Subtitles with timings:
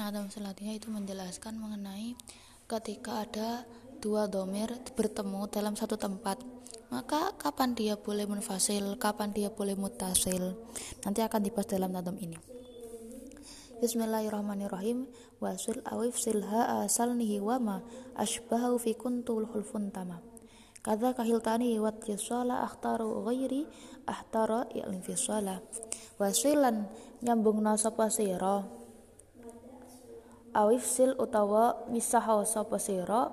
[0.00, 2.16] dalam selanjutnya itu menjelaskan mengenai
[2.64, 3.68] ketika ada
[4.00, 6.40] dua domir bertemu dalam satu tempat.
[6.88, 10.56] Maka kapan dia boleh munfasil kapan dia boleh mutasil?
[11.04, 12.40] Nanti akan dibahas dalam nadam ini.
[13.84, 15.04] Bismillahirrahmanirrahim.
[15.36, 17.84] Wasil awif silha asalnihi wama
[18.16, 20.24] ashbahu fi kuntul hulfun tama.
[20.80, 23.68] Kada kahiltani wat yasala akhtaru ghairi
[24.08, 25.12] ahtara i'lin fi
[26.16, 26.88] Wasilan
[27.20, 28.79] nyambung sapa sira
[30.56, 33.30] awif sil utawa misaha sapa sira?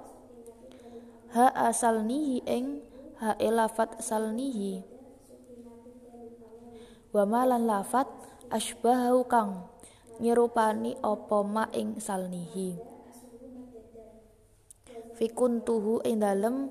[1.35, 2.81] Ha asalnihi ing
[3.19, 4.79] ha lafat salnihi
[7.11, 8.07] wa malan lafat
[8.53, 9.65] asbahu kang
[10.21, 12.77] nyerupani apa ma ing salnihi.
[15.17, 16.69] Fi kuntuhu ing dalem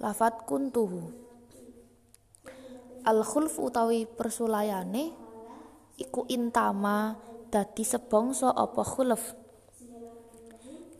[0.00, 1.12] lafat kuntuhu
[3.04, 5.12] al khulf utawi persulayane
[5.96, 7.16] iku intama
[7.50, 9.34] dadi sebangsa apa khulf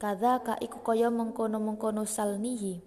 [0.01, 2.81] kadza ka iku kaya mengkono-mengkono salnihi.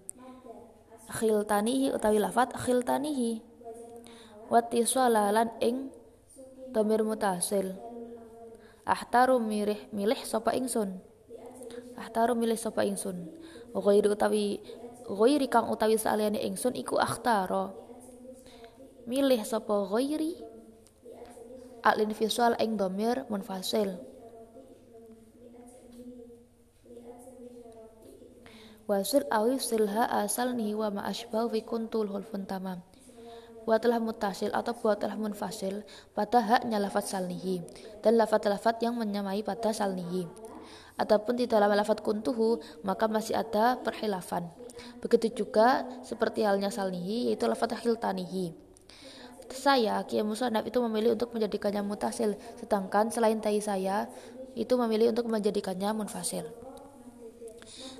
[1.14, 3.38] Khiltanihi utawi lafat khiltanihi.
[4.50, 5.94] Wati lan ing
[6.74, 7.78] domir mutasil.
[8.84, 10.98] Ahtaru milih milih sapa ingsun.
[11.94, 13.30] Ahtaru milih sapa ingsun.
[13.72, 14.58] Ghairi utawi
[15.06, 17.70] ghairi kang utawi saliyane ingsun iku akhtara
[19.06, 20.53] milih sapa ghairi
[21.84, 24.00] alin visual ing domir munfasil
[28.88, 32.80] wasil awif silha asal nih wa ma asbau fi kuntul hulfun tamam
[33.64, 37.64] buatlah mutasil atau buatlah munfasil pada haknya lafat salnihi
[38.04, 40.28] dan lafat-lafat yang menyamai pada salnihi
[41.00, 44.48] ataupun di dalam lafat kuntuhu maka masih ada perhilafan
[45.00, 48.52] begitu juga seperti halnya salnihi yaitu lafat hiltanihi
[49.52, 52.38] saya Kia Musonab itu memilih untuk menjadikannya mutasil.
[52.56, 54.08] Sedangkan selain tai saya
[54.54, 56.46] itu memilih untuk menjadikannya munfasil.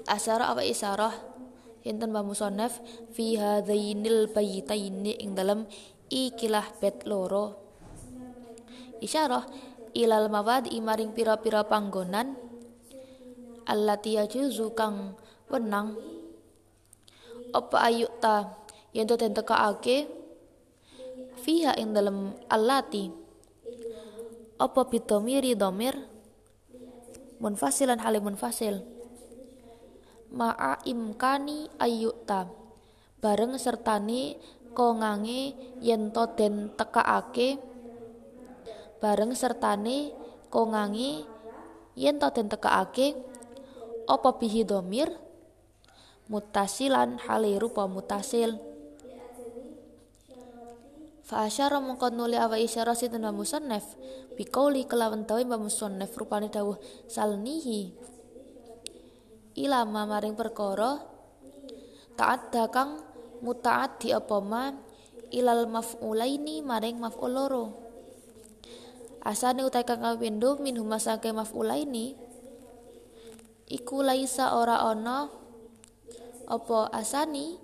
[0.05, 1.13] Asyara apa isyarah
[1.85, 2.81] enten Mbah Musonef
[3.13, 5.69] fi hadzainil bayitaini ing dalam
[6.09, 7.61] ikilah bet loro.
[9.05, 9.45] Isyarah
[9.93, 12.37] ilal mawadi maring pira-pira panggonan
[13.69, 15.17] allati yajuzu kang
[15.49, 15.97] wenang.
[17.55, 18.61] Apa ayuk ta?
[18.95, 20.07] Yen to den tekaake
[21.45, 23.13] fiha ing dalam allati?
[24.57, 25.93] Apa bidomiri domir
[27.45, 28.81] munfasilan halimun munfasil.
[30.33, 32.49] Ma'a imkani ayyuta.
[33.21, 34.41] Bareng sertani
[34.75, 37.57] kongange yen to den tekaake
[38.99, 40.11] bareng sertane
[40.51, 41.23] kongange
[41.95, 43.15] yen to den tekaake
[44.11, 45.09] apa bihi domir
[46.27, 48.59] mutasilan hale rupa mutasil
[51.25, 53.97] fa asyara mongko nuli awa isyara sinten musannaf?
[54.37, 56.77] Biqauli kelawan tawi musannaf rupane dawuh
[57.09, 57.97] salnihi
[59.57, 61.01] ilama maring perkara
[62.19, 63.01] taat dakang
[63.41, 64.71] mutaat di apa ma?
[65.35, 67.65] Ilal maf'ulaini maring maf'ul loro.
[69.25, 72.15] Asane utai kang kapindo min huma sake maf'ulaini
[73.67, 75.33] iku laisa ora ana
[76.45, 77.64] apa asani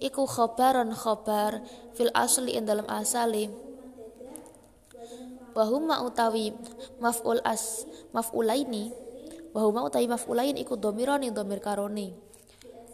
[0.00, 1.60] iku khobaron khobar
[1.94, 3.52] fil asli ing dalam asali
[5.52, 6.54] wahuma utawi
[7.02, 7.84] maf'ul as
[8.14, 8.94] maf'ulaini.
[9.50, 12.14] Wa huma utai maf'ulain iku dhamirani dhamir karoni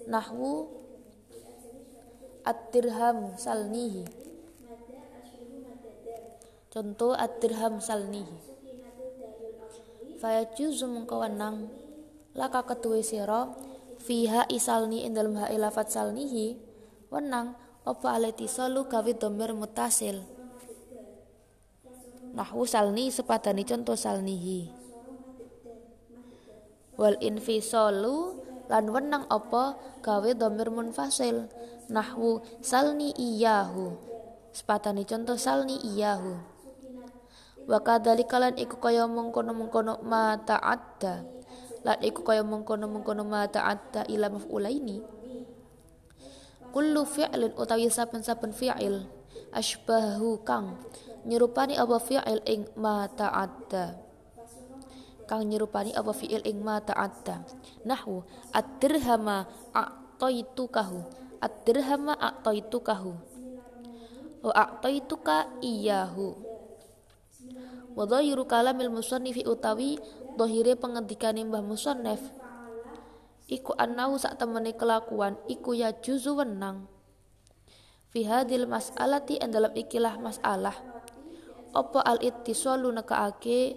[0.09, 0.73] nahwu
[2.49, 4.09] at-dirham salnihi.
[6.73, 8.57] Contoh at-dirham salnihi.
[10.17, 11.69] Faya juzu mengkawanang
[12.33, 13.53] laka ketuwe sira
[14.01, 16.57] fiha isalni ing dalem ha lafat salnihi
[17.11, 17.55] wenang
[17.87, 20.27] apa alati salu gawe dhamir mutasil?
[22.37, 24.69] Nahwu salni sepadani contoh salnihi.
[27.01, 31.49] Wal infisalu lan wenang apa gawe domir munfasil?
[31.87, 33.95] Nahwu salni iyahu
[34.53, 36.37] sepatani contoh salni iyahu.
[37.69, 41.25] Wa kadzalika lan iku kaya mengkono-mengkono ma ta'adda.
[41.85, 45.16] Lan iku kaya mengkono-mengkono ma ta'adda ila maf'ulaini
[46.77, 49.09] kullu fi'lin utawi saben-saben fi'il
[49.49, 50.77] asbahu kang
[51.25, 53.97] nyerupani apa fi'il ing ma ta'adda.
[55.25, 57.49] Kang nyerupani apa fi'il ing ma ta'adda.
[57.89, 58.21] Nahwu
[58.53, 61.01] ad-dirhama a'taitukahu
[61.41, 63.13] ad-dirhama a'taitukahu
[64.45, 66.37] wa a'taituka iyahu
[67.97, 69.97] wa dhahiru kalamil musannifi utawi
[70.37, 72.21] dhahire pengendikane Mbah Musannaf
[73.47, 76.91] iku annahu sak temene kelakuan iku ya juzu wenang.
[78.11, 80.75] Fi hadil mas'alati dalam ikilah masalah.
[81.77, 83.77] Apa al ittisalu nekaake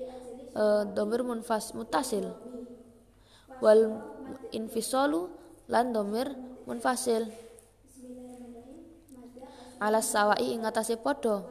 [0.55, 2.31] uh, domir munfas mutasil?
[3.59, 3.99] Wal
[4.55, 5.27] infisalu
[5.67, 6.31] lan domir
[6.63, 7.29] munfasil.
[9.79, 11.43] Alas sawai ing atase padha.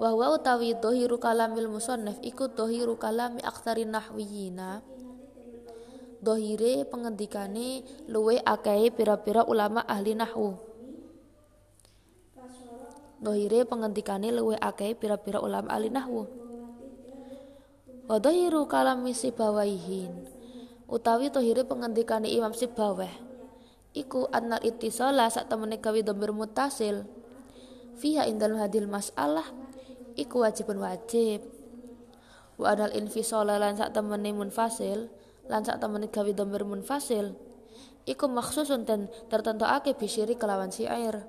[0.00, 4.80] Wa wa utawi dhahiru kalamil musannaf iku dhahiru kalami aktsari nahwiyina
[6.20, 10.60] dohire pengendikane luwe akeh pira-pira ulama ahli nahwu.
[13.20, 16.28] Dohire pengendikane luwe akeh pira-pira ulama ahli nahwu.
[18.08, 20.12] Wa dohiru kalami sibawaihin
[20.90, 23.10] utawi tohire pengendikane Imam Sibaweh
[23.94, 27.06] iku annal ittisala sak temene gawe dhamir mutasil.
[28.00, 29.44] Fiha indal hadil masalah
[30.16, 31.44] iku wajibun wajib.
[32.58, 35.08] Wa anal infisala lan sak temene munfasil
[35.50, 37.34] lan sak temene gawe dhamir munfasil
[38.06, 38.86] iku maksusun
[39.26, 39.66] tertentu
[39.98, 41.26] bisyiri kelawan air.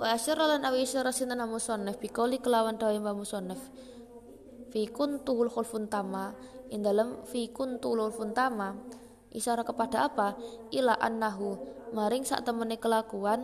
[0.00, 3.60] Wa asyara lan awi isyara sinana musannaf bikoli kelawan dawe musannaf
[4.74, 6.34] fi kuntuhul khulfun tama.
[6.70, 8.78] In dalam fi kuntulul funtama
[9.34, 10.38] isyarat kepada apa?
[10.70, 11.58] Ila annahu.
[11.90, 13.42] Maring sak temene kelakuan.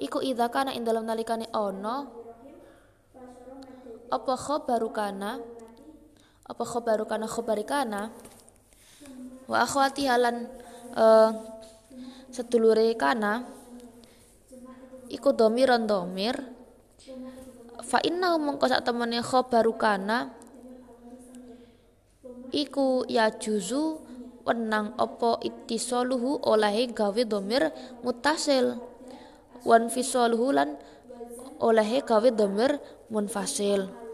[0.00, 2.24] Iku idza kana in dalam nalikane ono
[4.08, 5.36] apa khabaru kana
[6.46, 8.14] apa khabaru kana khabari kana?
[9.50, 10.46] Wa akhwati halan
[10.94, 11.30] uh,
[12.30, 13.46] sedulure kana
[15.06, 16.34] iku domiron domir
[17.86, 20.34] fa inna mongko sak temene khabaru kana
[22.50, 24.02] iku ya juzu
[24.46, 27.74] wenang opo ittisoluhu olahe gawe domir
[28.06, 28.78] mutasil.
[29.66, 30.78] Wan fisoluhu lan
[31.58, 32.78] olahe gawe domir
[33.10, 34.05] munfasil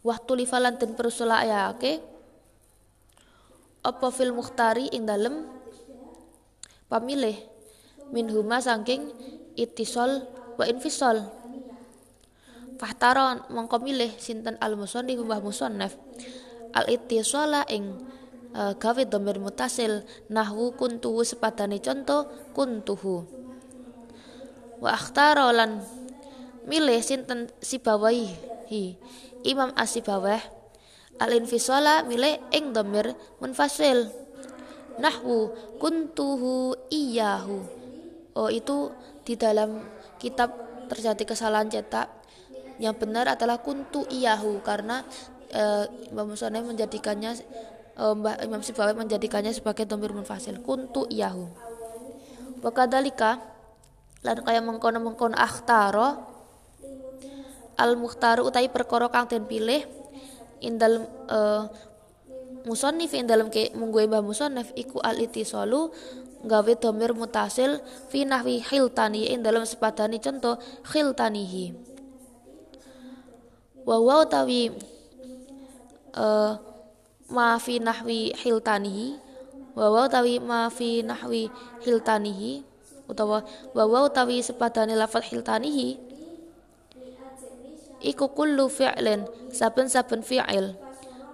[0.00, 2.10] waktu lifalan dan persula ya oke
[3.80, 5.48] apa fil muhtari ing dalem?
[6.92, 7.36] Pamilih.
[8.12, 9.08] Minhuma saking
[9.56, 10.26] itisol
[10.58, 11.24] wa infisol.
[12.76, 15.96] Fahtara mongko milih sinten al musannif wa musannaf
[16.72, 17.92] al ittisola ing
[18.56, 23.28] uh, gawe domir mutasil nahwu kuntuhu sepadane contoh kuntuhu.
[24.80, 25.84] Wa akhtara lan
[26.64, 28.96] milih sinten sibawaihi
[29.46, 30.40] imam asibawah
[31.20, 34.08] al infisola milih ing domir munfasil.
[35.00, 37.64] Nahwu kuntuhu iyahu
[38.36, 38.92] oh itu
[39.24, 39.80] di dalam
[40.20, 40.52] kitab
[40.88, 42.08] terjadi kesalahan cetak.
[42.80, 45.04] Yang benar adalah kuntu iyahu karena
[45.52, 45.62] e,
[46.08, 47.36] Imam Musonai menjadikannya
[47.92, 50.64] e, Mbah Imam Sibawi menjadikannya sebagai domir munfasil.
[50.64, 51.70] Kuntu iyahu
[52.60, 53.40] wakadalika
[54.20, 56.29] lan kaya mengkono mengkono akhtaro
[57.80, 59.80] al muhtaru utai perkara kang den pilih
[60.60, 61.38] indal e,
[62.68, 65.88] musannif ing dalam ke munggu Mbah Musannif iku al itisalu
[66.44, 70.56] gawe domir mutasil fi nahwi khiltani ing dalam sepadani contoh
[70.88, 71.76] khiltanihi.
[73.84, 74.72] Wa wa utawi
[76.16, 76.52] uh,
[77.28, 79.20] ma fi nahwi khiltanihi
[79.76, 81.52] wa utawi ma fi nahwi
[81.84, 82.64] khiltanihi
[83.08, 83.44] utawa
[83.76, 86.09] wa wa utawi sepadani lafal khiltanihi
[88.00, 90.76] iku kullu fi'lin saben-saben fi'il.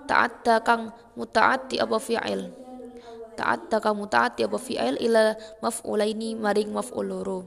[0.07, 2.67] Ta'adda kang mutaaddi apa fi'il?
[3.37, 7.41] Ta'atta kamu ta'ati apa fi'il ila maf'ulaini maring maf'ul loro.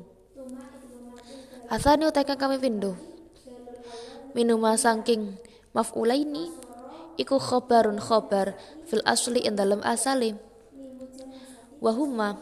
[1.69, 2.97] Asani utakan kami pindu
[4.33, 5.38] Minuma sangking
[5.73, 6.49] maf'ulaini
[7.18, 10.33] iku khobarun khobar fil asli in dalam asali
[11.81, 12.38] wahuma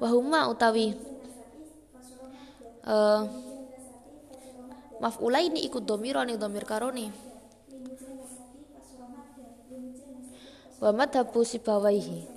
[0.00, 0.96] wahuma utawi
[2.84, 3.24] uh,
[5.02, 7.12] maf'ulaini iku domironi domir karoni
[10.80, 12.36] wa madhabu sibawaihi.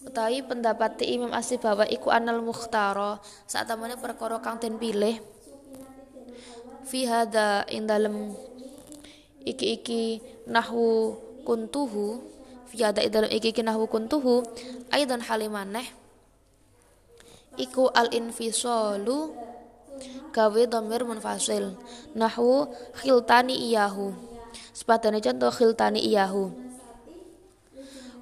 [0.00, 5.20] Utawi pendapat Imam bahwa iku anal mukhtara saat temene perkara kang den pilih.
[6.88, 8.34] Fi hada ing dalem
[9.44, 12.24] iki-iki nahwu kuntuhu
[12.72, 14.42] fi hada ing dalem iki-iki nahwu kuntuhu
[14.90, 15.86] aidan halimaneh
[17.60, 19.30] iku al infisalu
[20.30, 21.74] gawe domir munfasil
[22.14, 24.14] nahwu khiltani iyahu.
[24.70, 26.50] Sepadane contoh khiltani iyahu.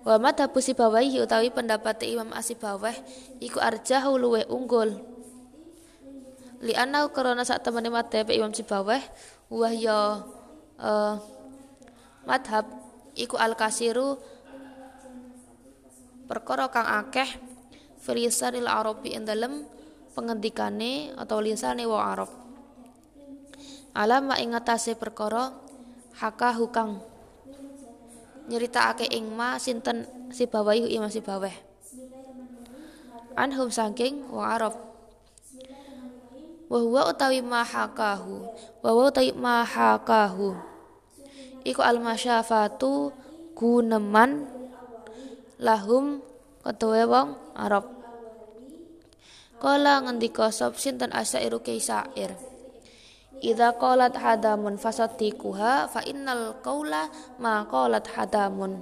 [0.09, 2.97] Wa madhabu Sibawaihi utawi pendapat Imam Asibawah
[3.45, 4.97] iku arjahu luwe unggul.
[6.65, 9.03] Li anau karena sak temene madhab Imam Sibawah
[9.53, 10.25] wa ya
[10.81, 11.15] uh,
[12.25, 12.65] madhab
[13.15, 14.17] iku al kasiru
[16.29, 17.29] perkara kang akeh
[18.01, 19.65] filisanil arabi ing dalem
[20.19, 22.27] pengendikane atau lisane wa arab.
[23.95, 25.55] Alama ing atase perkara
[26.19, 26.99] haka hukang.
[28.51, 31.55] Nyeritakake ing ma sinten si bawah Imam si bawah
[33.39, 34.75] anhum saking wong Arab.
[36.67, 38.45] Wa huwa utawi mahakahu
[38.83, 40.53] wa huwa utawi mahakahu
[41.65, 43.09] iku al masyafatu
[43.57, 44.45] guneman
[45.57, 46.21] lahum
[46.67, 47.98] ketuwe wong Arab
[49.59, 52.39] Kala ngendika sop sinten asairu kaisair.
[53.43, 57.11] Idza qalat hadamun fasatikuha fa innal qaula
[57.43, 58.79] ma qalat hadamun.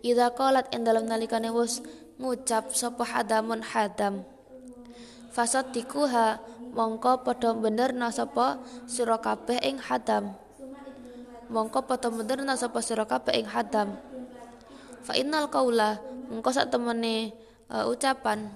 [0.00, 1.84] Idza qalat ing dalem nalikane wis
[2.16, 4.24] ngucap sapa hadamun hadam.
[5.36, 6.40] Fasatikuha
[6.72, 8.56] mongko padha benerna sapa
[8.88, 10.32] sira kabeh ing hadam.
[11.52, 14.00] Mongko padha benerna sapa sira kabeh ing hadam
[15.00, 17.34] fa innal qaula mengko sak temene
[17.72, 18.52] uh, ucapan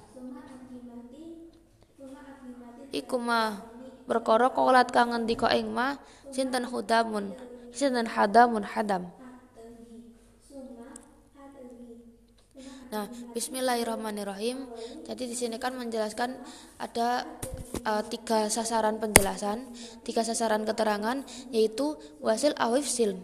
[2.94, 3.58] iku mah
[4.06, 5.98] perkara kaulat kang ngendika ing ma
[6.30, 7.34] sinten hudamun
[7.74, 9.10] sinten hadamun hadam
[12.94, 14.70] Nah, Bismillahirrahmanirrahim.
[15.02, 16.38] Jadi di sini kan menjelaskan
[16.78, 17.26] ada
[17.82, 19.66] uh, tiga sasaran penjelasan,
[20.06, 23.18] tiga sasaran keterangan, yaitu wasil awifsil.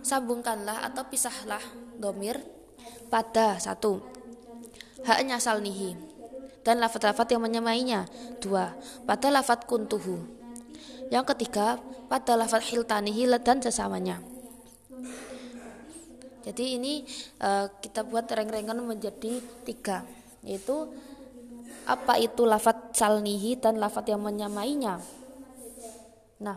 [0.00, 1.60] Sambungkanlah atau pisahlah
[2.04, 2.36] domir
[3.08, 4.04] pada satu.
[5.08, 5.96] Haknya salnihi
[6.60, 8.04] dan lafat-lafat yang menyamainya
[8.44, 8.76] dua
[9.08, 10.20] pada lafat kuntuhu.
[11.08, 11.80] Yang ketiga
[12.12, 14.20] pada lafat hiltanihi dan sesamanya.
[16.44, 17.08] Jadi ini
[17.40, 20.04] uh, kita buat reng-rengan menjadi tiga.
[20.44, 20.92] Yaitu
[21.84, 25.00] apa itu lafat salnihi dan lafat yang menyamainya
[26.40, 26.56] nah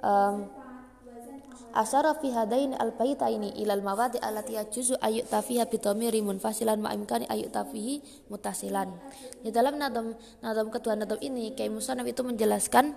[0.00, 0.48] um,
[1.76, 6.96] Asara fi hadaini al baitaini ilal mawadi allati yajuzu ayat tafiha bi dhamiri munfasilan ma
[6.96, 8.00] imkani ayat tafihi
[8.32, 8.88] mutasilan.
[9.44, 12.96] Di dalam nadam nadam kedua nadam ini Kiai Musanaf itu menjelaskan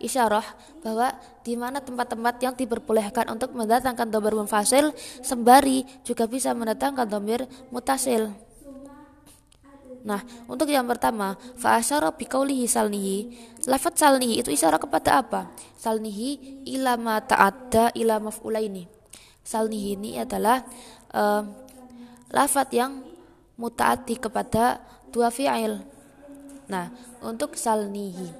[0.00, 0.44] isyarah
[0.84, 1.12] bahwa
[1.44, 8.49] di mana tempat-tempat yang diperbolehkan untuk mendatangkan dhamir munfasil sembari juga bisa mendatangkan dhamir mutasil.
[10.00, 13.18] Nah, untuk yang pertama, fa'asyara biqaulihi salnihi.
[13.68, 15.52] Lafaz salnihi itu isyarat kepada apa?
[15.76, 18.88] Salnihi ila ma ta'adda ila maf'ulaini.
[19.44, 20.64] Salnihi ini adalah
[21.12, 21.44] uh,
[22.32, 23.04] lafaz yang
[23.60, 24.80] mutaati kepada
[25.12, 25.84] dua fi'il.
[26.72, 26.88] Nah,
[27.20, 28.32] untuk salnihi.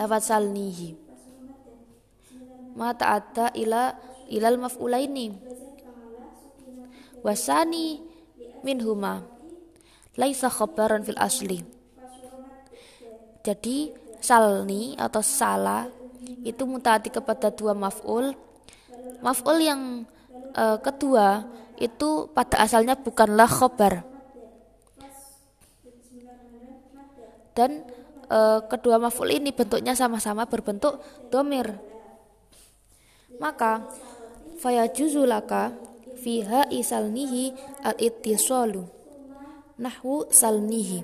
[0.00, 0.96] Lafaz salnihi.
[2.72, 3.92] Ma ta'adda ila
[4.32, 5.36] ilal maf'ulaini.
[7.20, 8.00] Wasani
[8.64, 9.31] minhuma
[10.16, 11.64] laisa khabaran fil asli.
[13.42, 13.90] Jadi
[14.22, 15.90] salni atau salah
[16.46, 18.36] itu mutaati kepada dua maf'ul.
[19.24, 19.80] Maf'ul yang
[20.54, 21.46] uh, kedua
[21.80, 24.06] itu pada asalnya bukanlah khobar.
[27.52, 27.84] Dan
[28.30, 31.74] uh, kedua maf'ul ini bentuknya sama-sama berbentuk domir.
[33.42, 33.82] Maka
[34.62, 35.74] fayajuzulaka
[36.22, 37.50] fiha isalnihi
[37.82, 39.01] al-ittisalu
[39.82, 41.02] nahwu salnihi.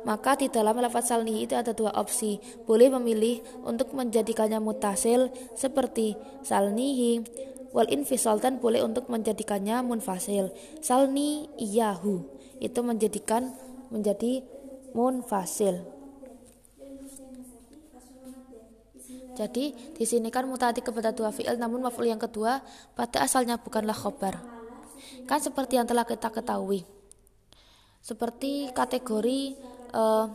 [0.00, 2.40] Maka di dalam lafaz salnihi itu ada dua opsi.
[2.64, 7.20] Boleh memilih untuk menjadikannya mutasil seperti salnihi
[7.76, 10.54] wal infisal dan boleh untuk menjadikannya munfasil.
[10.80, 12.24] Salni iyahu
[12.64, 13.52] itu menjadikan
[13.92, 14.40] menjadi
[14.96, 15.84] munfasil.
[19.36, 22.60] Jadi di sini kan mutati kepada dua fiil namun maf'ul yang kedua
[22.92, 24.40] pada asalnya bukanlah khobar.
[25.24, 26.99] Kan seperti yang telah kita ketahui
[28.00, 29.54] seperti kategori
[29.92, 30.26] uh,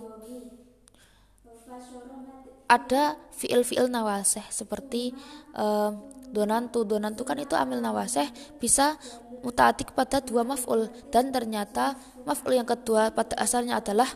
[2.66, 5.14] ada fiil-fiil nawaseh seperti
[5.54, 5.94] uh,
[6.34, 8.26] donantu donantu kan itu amil nawaseh
[8.58, 8.98] bisa
[9.46, 10.90] mutaati pada dua maf'ul.
[11.14, 11.94] Dan ternyata
[12.26, 14.10] maf'ul yang kedua pada asalnya adalah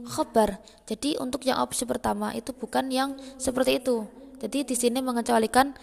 [0.00, 4.08] khobar jadi untuk yang opsi pertama itu bukan yang seperti itu.
[4.40, 5.76] Jadi di sini mengecualikan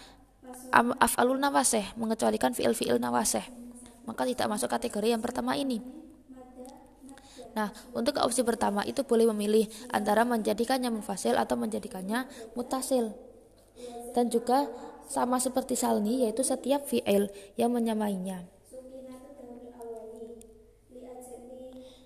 [0.74, 3.44] af'alul nawaseh mengecualikan fiil-fiil nawaseh
[4.04, 5.80] maka tidak masuk kategori yang pertama ini
[7.58, 13.10] Nah, untuk opsi pertama itu boleh memilih antara menjadikannya mufasil atau menjadikannya mutasil.
[14.14, 14.70] Dan juga
[15.10, 17.26] sama seperti salni yaitu setiap fi'il
[17.58, 18.46] yang menyamainya.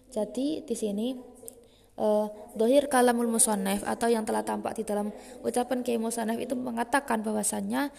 [0.08, 1.31] Jadi di sini
[1.98, 5.12] uh, dohir kalamul musannaf atau yang telah tampak di dalam
[5.44, 7.92] ucapan kiai musannaf itu mengatakan bahwasannya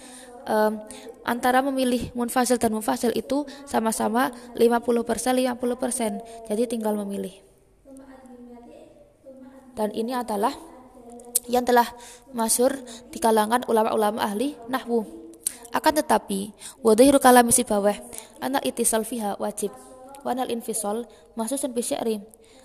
[0.47, 0.81] um,
[1.25, 6.49] antara memilih munfasil dan mufasil itu sama-sama 50% 50%.
[6.49, 7.33] Jadi tinggal memilih.
[9.73, 10.53] Dan ini adalah
[11.49, 11.89] yang telah
[12.31, 12.77] masyur
[13.09, 15.01] di kalangan ulama-ulama ahli nahwu.
[15.73, 16.53] Akan tetapi,
[16.85, 17.97] wadhiru kalami sibawah
[18.37, 19.73] anak itisal fiha wajib
[20.23, 22.23] wanal infisol masusun bisyari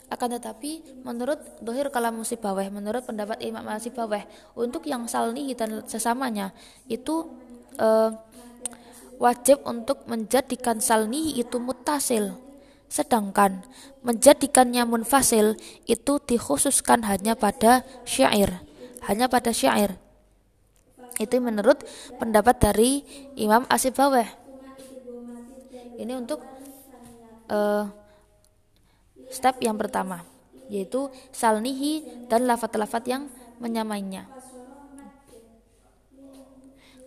[0.09, 4.25] akan tetapi menurut dohir kalam musibaweh menurut pendapat Imam Masibaweh
[4.57, 6.57] untuk yang salni dan sesamanya
[6.89, 7.29] itu
[7.77, 8.17] uh,
[9.21, 12.39] wajib untuk menjadikan salnihi itu mutasil.
[12.89, 13.69] Sedangkan
[14.01, 18.65] menjadikannya munfasil itu dikhususkan hanya pada syair.
[19.05, 20.01] Hanya pada syair.
[21.21, 21.85] Itu menurut
[22.17, 23.05] pendapat dari
[23.37, 24.49] Imam Asibaweh
[25.99, 26.41] ini untuk
[27.51, 27.85] uh,
[29.29, 30.25] step yang pertama
[30.69, 33.23] yaitu salnihi dan lafat-lafat yang
[33.59, 34.29] menyamainya.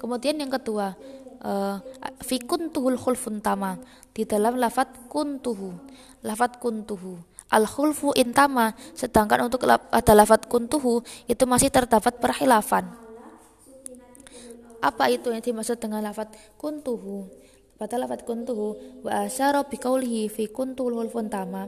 [0.01, 0.97] Kemudian yang kedua,
[1.45, 1.77] uh,
[2.25, 3.77] fi khulfun tama
[4.11, 5.77] di dalam lafat kuntuhu.
[6.25, 7.21] Lafat kuntuhu.
[7.51, 12.87] Al khulfu intama sedangkan untuk ada lafat kuntuhu itu masih terdapat perhilafan.
[14.81, 17.27] Apa itu yang dimaksud dengan lafat kuntuhu?
[17.75, 21.67] Pada lafat kuntuhu wa asyara biqaulihi fi kuntul khulfun tama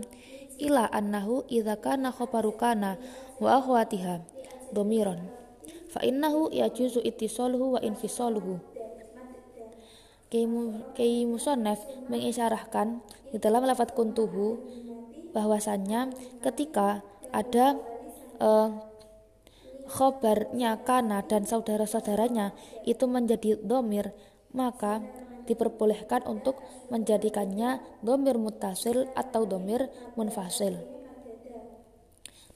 [0.62, 2.98] ila annahu idza kana khabaru kana
[3.42, 4.22] wa akhwatiha
[4.74, 5.30] dhamiran
[5.94, 8.58] fa innahu yajuzu ittisaluhu wa infisaluhu.
[10.34, 11.78] Kiai Musonef
[12.10, 14.58] mengisyarahkan di dalam lafat kuntuhu
[15.30, 16.10] bahwasannya
[16.42, 17.78] ketika ada
[18.42, 18.74] uh,
[19.94, 22.50] khobarnya kana dan saudara-saudaranya
[22.82, 24.10] itu menjadi domir
[24.50, 25.06] maka
[25.46, 26.60] diperbolehkan untuk
[26.90, 30.80] menjadikannya domir mutasil atau domir munfasil.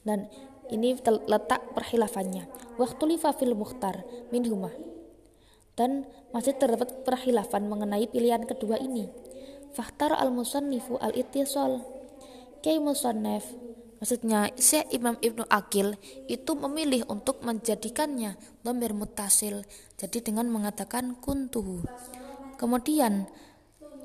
[0.03, 0.32] Dan
[0.72, 2.48] ini letak perhilafannya.
[2.79, 4.72] Waktu fil muhtar minhumah.
[5.77, 9.12] Dan masih terdapat perhilafan mengenai pilihan kedua ini.
[9.75, 11.86] Fahtar al-musannifu al-ittisal.
[12.65, 13.46] Kay musannif
[13.98, 15.98] Maksudnya Syekh Imam Ibnu Akil
[16.29, 19.65] itu memilih untuk menjadikannya domir mutasil.
[19.98, 21.82] Jadi dengan mengatakan kuntuhu.
[22.58, 23.30] Kemudian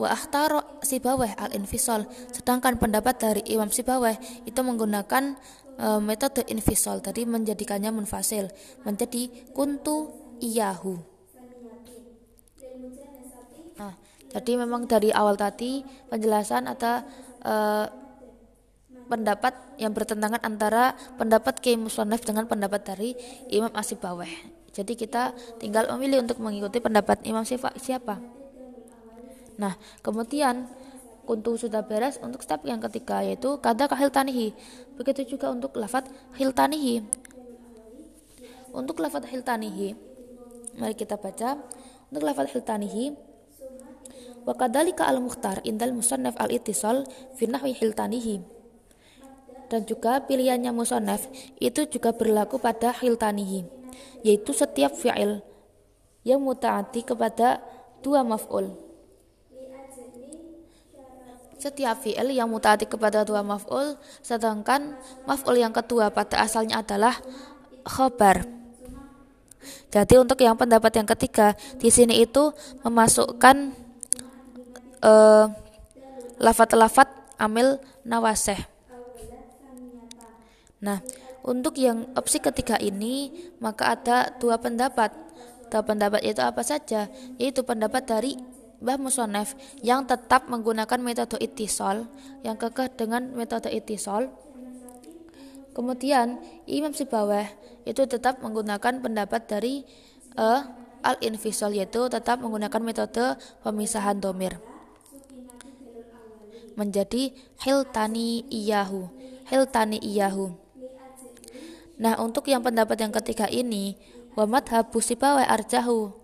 [0.00, 4.16] wa akhtaro Sibaweh al-infisal sedangkan pendapat dari Imam Sibaweh
[4.48, 5.36] itu menggunakan
[5.76, 8.48] e, metode infisal tadi menjadikannya munfasil
[8.88, 10.96] menjadi kuntu iyahu.
[13.76, 13.94] Nah
[14.32, 17.04] jadi memang dari awal tadi penjelasan ada
[17.44, 17.54] e,
[19.12, 23.12] pendapat yang bertentangan antara pendapat Kiai Musonef dengan pendapat dari
[23.52, 28.16] Imam Asibaweh jadi kita tinggal memilih untuk mengikuti pendapat Imam siapa
[29.60, 30.68] Nah, kemudian
[31.22, 34.54] kuntu sudah beres untuk step yang ketiga yaitu kada kahiltanihi.
[34.98, 37.04] Begitu juga untuk lafat hiltanihi.
[38.72, 39.92] Untuk lafat hiltanihi,
[40.80, 41.60] mari kita baca.
[42.12, 43.16] Untuk lafat hiltanihi,
[44.44, 48.44] wa kadzalika al-mukhtar indal musannaf al-ittisal fi nahwi hiltanihi.
[49.72, 51.24] Dan juga pilihannya musannaf
[51.56, 53.64] itu juga berlaku pada hiltanihi,
[54.20, 55.40] yaitu setiap fi'il
[56.20, 57.64] yang mutaati kepada
[58.04, 58.91] dua maf'ul
[61.62, 64.98] setiap fi'il yang mutaati kepada dua maf'ul sedangkan
[65.30, 67.14] maf'ul yang kedua pada asalnya adalah
[67.86, 68.42] khobar.
[69.94, 72.50] Jadi untuk yang pendapat yang ketiga di sini itu
[72.82, 73.78] memasukkan
[75.06, 75.46] uh,
[76.42, 77.06] lafat-lafat
[77.38, 78.58] amil nawaseh.
[80.82, 80.98] Nah,
[81.46, 83.30] untuk yang opsi ketiga ini
[83.62, 85.14] maka ada dua pendapat.
[85.70, 87.06] Dua pendapat itu apa saja?
[87.38, 88.34] Yaitu pendapat dari
[88.82, 92.10] Mbah Musonef yang tetap menggunakan metode itisol
[92.42, 94.28] yang kekeh dengan metode itisol.
[95.72, 97.46] Kemudian Imam Sibaweh
[97.86, 99.86] itu tetap menggunakan pendapat dari
[100.36, 100.66] uh,
[101.00, 104.58] al-infisol yaitu tetap menggunakan metode pemisahan domir.
[106.74, 110.56] Menjadi hiltani iyahu hiltani iyahu.
[112.00, 114.00] Nah untuk yang pendapat yang ketiga ini
[114.32, 116.21] wa madhabu Sibaweh arjahu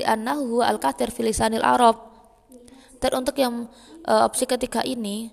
[0.00, 2.08] li'annahu al-kathir filisanil Arab.
[2.98, 3.70] Dan untuk yang
[4.02, 5.30] e, opsi ketiga ini,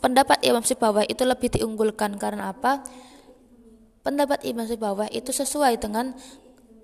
[0.00, 2.84] pendapat Imam Sibawah itu lebih diunggulkan karena apa?
[4.02, 6.16] Pendapat Imam Sibawah itu sesuai dengan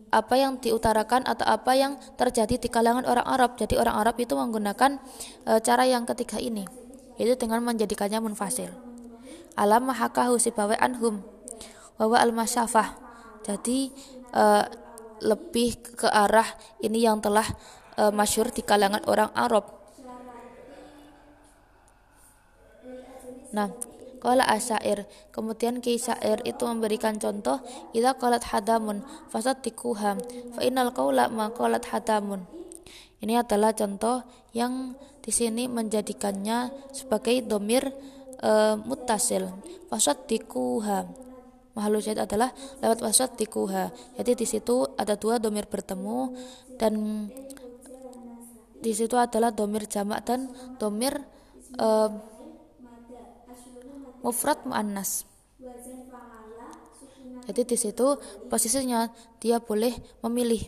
[0.09, 3.61] apa yang diutarakan atau apa yang terjadi di kalangan orang Arab.
[3.61, 5.01] Jadi orang Arab itu menggunakan
[5.45, 6.64] e, cara yang ketiga ini,
[7.21, 8.73] yaitu dengan menjadikannya munfasil.
[9.59, 11.25] Alam mahakahu Sibawah anhum
[11.97, 12.97] wawa al-masyafah.
[13.45, 13.93] Jadi
[14.33, 14.45] e,
[15.22, 16.46] lebih ke arah
[16.83, 17.46] ini yang telah
[17.98, 19.64] uh, masyur di kalangan orang Arab.
[23.48, 23.72] Nah,
[24.18, 25.07] Kala asyair.
[25.31, 27.62] Kemudian Ki Syair itu memberikan contoh
[27.94, 30.18] Ila qalat hadamun Fasad tikuham
[30.59, 32.42] Fa innal qawla ma qalat hadamun.
[33.22, 37.90] Ini adalah contoh yang di sini menjadikannya sebagai domir
[38.38, 38.50] e,
[38.87, 39.50] mutasil
[40.24, 41.28] tikuham
[41.79, 42.51] Mahalul syahid adalah
[42.83, 43.95] lewat wasat tikuha.
[44.19, 46.35] Jadi di situ ada dua domir bertemu
[46.75, 46.95] dan
[48.83, 50.51] di situ adalah domir jamak dan
[50.83, 51.23] domir
[51.79, 52.11] uh,
[54.27, 55.23] mufrad muannas.
[57.47, 58.19] Jadi di situ
[58.51, 59.07] posisinya
[59.38, 59.95] dia boleh
[60.27, 60.67] memilih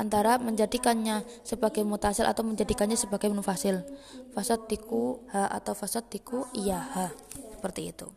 [0.00, 3.84] antara menjadikannya sebagai mutasil atau menjadikannya sebagai munfasil.
[4.32, 7.12] Fasad tiku ha atau fasad tiku iya ha.
[7.56, 8.08] Seperti itu.